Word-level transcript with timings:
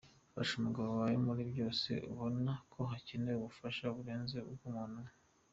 Fasha 0.33 0.53
umugabo 0.59 0.89
wawe 0.99 1.15
muri 1.27 1.41
byose 1.51 1.89
ubona 2.11 2.51
ko 2.73 2.79
hakenewe 2.91 3.37
ubufasha 3.39 3.83
burenze 3.95 4.37
ubw’umuntu 4.49 4.97
umwe. 5.01 5.11